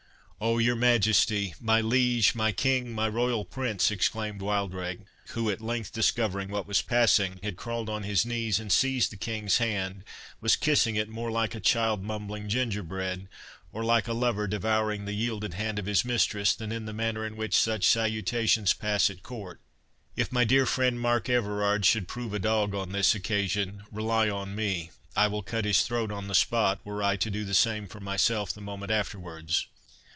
"Oh, 0.43 0.57
your 0.57 0.75
Majesty! 0.75 1.53
my 1.61 1.81
Liege! 1.81 2.33
my 2.33 2.51
King! 2.51 2.91
my 2.93 3.07
royal 3.07 3.45
Prince!" 3.45 3.91
exclaimed 3.91 4.41
Wildrake, 4.41 5.01
who, 5.27 5.51
at 5.51 5.61
length 5.61 5.93
discovering 5.93 6.49
what 6.49 6.65
was 6.65 6.81
passing, 6.81 7.39
had 7.43 7.57
crawled 7.57 7.89
on 7.89 8.01
his 8.01 8.25
knees, 8.25 8.59
and 8.59 8.71
seizing 8.71 9.11
the 9.11 9.17
King's 9.23 9.59
hand, 9.59 10.03
was 10.41 10.55
kissing 10.55 10.95
it, 10.95 11.09
more 11.09 11.29
like 11.29 11.53
a 11.53 11.59
child 11.59 12.01
mumbling 12.03 12.49
gingerbread, 12.49 13.27
or 13.71 13.85
like 13.85 14.07
a 14.07 14.13
lover 14.13 14.47
devouring 14.47 15.05
the 15.05 15.13
yielded 15.13 15.53
hand 15.53 15.77
of 15.77 15.85
his 15.85 16.03
mistress, 16.03 16.55
than 16.55 16.71
in 16.71 16.85
the 16.87 16.91
manner 16.93 17.23
in 17.23 17.35
which 17.37 17.53
such 17.55 17.85
salutations 17.85 18.73
pass 18.73 19.11
at 19.11 19.21
court—"If 19.21 20.31
my 20.31 20.43
dear 20.43 20.65
friend 20.65 20.99
Mark 20.99 21.29
Everard 21.29 21.85
should 21.85 22.07
prove 22.07 22.33
a 22.33 22.39
dog 22.39 22.73
on 22.73 22.93
this 22.93 23.13
occasion, 23.13 23.83
rely 23.91 24.27
on 24.27 24.55
me 24.55 24.89
I 25.15 25.27
will 25.27 25.43
cut 25.43 25.65
his 25.65 25.83
throat 25.83 26.11
on 26.11 26.27
the 26.27 26.33
spot, 26.33 26.79
were 26.83 27.03
I 27.03 27.15
to 27.17 27.29
do 27.29 27.45
the 27.45 27.53
same 27.53 27.85
for 27.85 27.99
myself 27.99 28.51
the 28.51 28.59
moment 28.61 28.91
afterwards!" 28.91 29.67